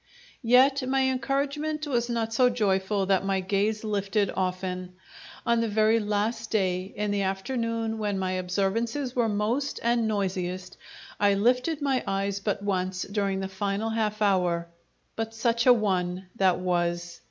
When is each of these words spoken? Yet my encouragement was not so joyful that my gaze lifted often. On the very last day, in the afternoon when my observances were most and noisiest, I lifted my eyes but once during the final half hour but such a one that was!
Yet 0.41 0.81
my 0.89 1.03
encouragement 1.11 1.85
was 1.85 2.09
not 2.09 2.33
so 2.33 2.49
joyful 2.49 3.05
that 3.05 3.23
my 3.23 3.39
gaze 3.39 3.83
lifted 3.83 4.31
often. 4.35 4.95
On 5.45 5.61
the 5.61 5.67
very 5.67 5.99
last 5.99 6.49
day, 6.49 6.91
in 6.95 7.11
the 7.11 7.21
afternoon 7.21 7.99
when 7.99 8.17
my 8.17 8.31
observances 8.31 9.15
were 9.15 9.29
most 9.29 9.79
and 9.83 10.07
noisiest, 10.07 10.75
I 11.19 11.35
lifted 11.35 11.83
my 11.83 12.03
eyes 12.07 12.39
but 12.39 12.63
once 12.63 13.03
during 13.03 13.41
the 13.41 13.47
final 13.47 13.91
half 13.91 14.23
hour 14.23 14.67
but 15.15 15.35
such 15.35 15.67
a 15.67 15.73
one 15.73 16.25
that 16.37 16.57
was! 16.59 17.19